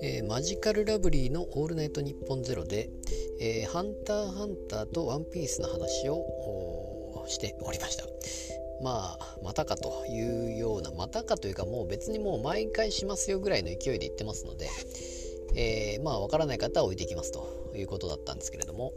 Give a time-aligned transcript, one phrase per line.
[0.00, 2.88] えー、マジカルラブリーの「オールナイトニッポンゼロで、
[3.40, 8.04] えー、ハンターハンターとワンピースの話をしておりました。
[8.80, 14.68] まあ、またかというような、またかというかもう別にもう毎回しますよぐらいの勢いで言ってますので、
[15.56, 18.92] えー、まあ、わからない方は置いていきますということだったんですけれども、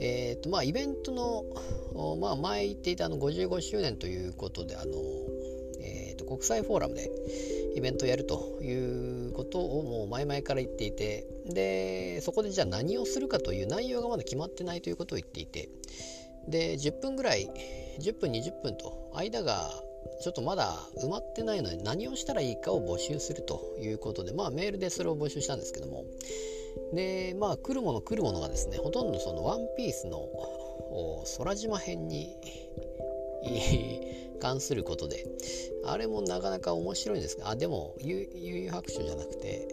[0.00, 4.92] え、ー、と、まあ、イベントの、まあ、前言っていたあの55周年ということで、あの、
[5.80, 7.10] え、ー、と、国際フォーラムで
[7.76, 15.68] イベントをやるということをもう前々から言っていて、で、そこでじゃあ何をするかという内容がまだ決まってないということを言っていて、
[16.48, 17.48] で、10分ぐらい、
[18.00, 19.70] 10分、20分と、間が
[20.22, 26.04] ちょっとまだ埋まってないので何をしたらいいかを募集するということで、まあメールでそれを募集したんですけども、
[26.92, 30.28] で、まあ来るもの来るものがですね、ほとんどそのワンピースの
[31.38, 32.36] 空島編に
[34.40, 35.26] 関することで、
[35.84, 39.68] あれもなかなか面白いんですが、あ、でも、悠々白書じゃなくて、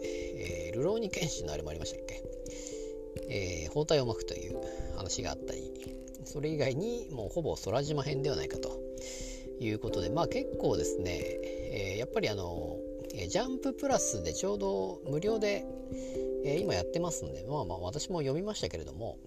[0.70, 2.22] えー、ルローニケンシンのあれもありましたっけ？
[3.28, 4.60] えー、包帯を巻くという
[4.96, 5.72] 話があったり、
[6.24, 8.78] それ以外にもうほぼ空島編ではないかと
[9.58, 12.78] いうことで、まあ結構ですね、えー、やっぱりあの、
[13.28, 15.64] ジャンププラスでちょうど無料で、
[16.46, 19.18] えー、今やってますんで、まあまあ私も読みましたけれども、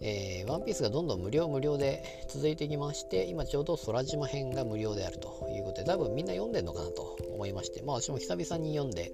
[0.00, 9.12] えー、ワンピースがどんどん無料無料で続いていきまして、今ちょうど空島編が無料であるということで、多分みんな読んでるのかなと思いまして、まあ私も久々に読んで、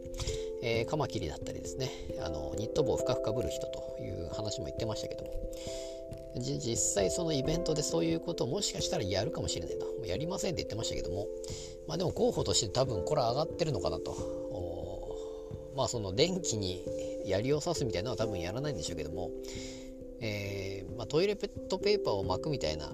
[0.63, 1.91] えー、カマキリだったりですね、
[2.23, 5.33] あの、ニット帽をふかふかぶる人という話も言ってましたけども、
[6.37, 10.07] 実際そのイベントでそういうことをもしかしたらやるかもしれないと。
[10.07, 11.27] やりませんって言ってましたけども、
[11.87, 14.17] まあでも候補として多分これ上がってるのかなと。
[15.79, 16.85] まあその電気に
[17.25, 19.31] 槍を刺すみたいなのは多分やらないんでしょうけども、
[20.21, 22.93] えー、まあ、トイレットペーパーを巻くみたいな、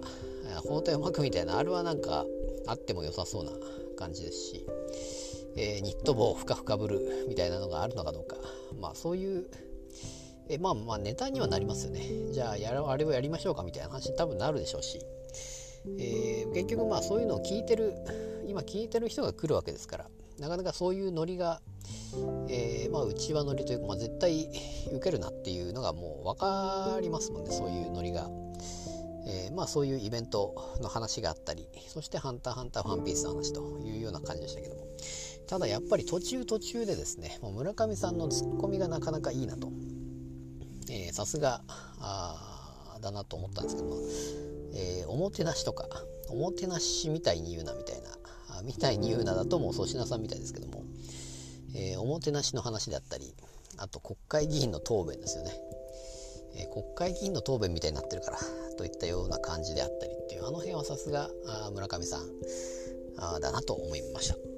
[0.69, 2.27] 包帯を巻くみたいな、あれはなんか
[2.67, 3.53] あっても良さそうな
[3.97, 4.67] 感じですし、
[5.57, 8.37] えー、ニット帽をふかふかぶるみたいなのがあるのかどうか、
[8.79, 9.47] まあそういう
[10.51, 12.03] えまあまあネタにはなりますよね。
[12.33, 15.01] じゃあやあれをやりましょうかみたいな話に多分なるでしょうし、
[15.99, 17.95] えー、結局まあそういうのを聞いてる
[18.47, 20.07] 今聞いてる人が来るわけですから
[20.39, 21.63] なかなかそういうノリが、
[22.49, 24.49] えー、まあ内輪ノリというか、まあ、絶対
[24.93, 28.29] 受けるなっていうのがもう分かりますもんねそういうノリが。
[29.27, 34.83] えー、まあそういうイベントの話があったりそして「ハンターハンターファンピース」の話というような感じでしたけども。
[35.47, 39.71] ただやっぱり途中途中でですねもう村上さんのツッコミがなかなかいいなと。
[41.13, 41.63] さすが
[43.01, 43.97] だなと思ったんですけども、
[44.75, 45.89] えー、おもてなしとか
[46.29, 50.85] おもてなしみたいに言うなみたいなみたいに言うなだともう粗品さんみたいですけども、
[52.15, 53.35] もてなしの話だったり
[53.77, 55.51] あと国会議員の答弁ですよね、
[56.55, 58.39] えー、国会議員の答弁みたいになってるから
[58.79, 61.29] といったような感じであったりっていうあの辺はさすが
[61.73, 62.21] 村上さん
[63.19, 64.54] あだなと思いました。